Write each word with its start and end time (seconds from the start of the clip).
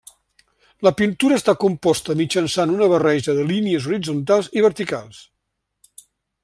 La 0.87 0.91
pintura 1.01 1.37
està 1.41 1.55
composta 1.63 2.15
mitjançant 2.23 2.73
una 2.77 2.89
barreja 2.95 3.37
de 3.41 3.47
línies 3.53 3.89
horitzontals 3.91 4.51
i 4.61 4.65
verticals. 4.69 5.21